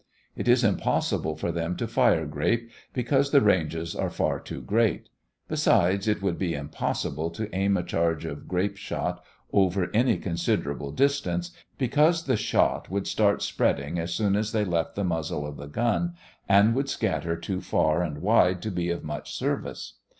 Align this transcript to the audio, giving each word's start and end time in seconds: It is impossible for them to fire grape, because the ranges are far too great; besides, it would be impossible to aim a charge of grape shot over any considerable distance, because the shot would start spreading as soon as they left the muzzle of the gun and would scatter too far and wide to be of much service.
It 0.35 0.47
is 0.47 0.63
impossible 0.63 1.35
for 1.37 1.51
them 1.51 1.75
to 1.75 1.85
fire 1.87 2.25
grape, 2.25 2.71
because 2.91 3.29
the 3.29 3.39
ranges 3.39 3.95
are 3.95 4.09
far 4.09 4.39
too 4.39 4.59
great; 4.59 5.09
besides, 5.47 6.07
it 6.07 6.23
would 6.23 6.39
be 6.39 6.55
impossible 6.55 7.29
to 7.29 7.55
aim 7.55 7.77
a 7.77 7.83
charge 7.83 8.25
of 8.25 8.47
grape 8.47 8.77
shot 8.77 9.23
over 9.53 9.91
any 9.93 10.17
considerable 10.17 10.91
distance, 10.91 11.51
because 11.77 12.23
the 12.23 12.35
shot 12.35 12.89
would 12.89 13.05
start 13.05 13.43
spreading 13.43 13.99
as 13.99 14.11
soon 14.11 14.35
as 14.35 14.53
they 14.53 14.65
left 14.65 14.95
the 14.95 15.03
muzzle 15.03 15.45
of 15.45 15.57
the 15.57 15.67
gun 15.67 16.15
and 16.49 16.73
would 16.73 16.89
scatter 16.89 17.35
too 17.35 17.61
far 17.61 18.01
and 18.01 18.23
wide 18.23 18.59
to 18.63 18.71
be 18.71 18.89
of 18.89 19.03
much 19.03 19.31
service. 19.31 19.99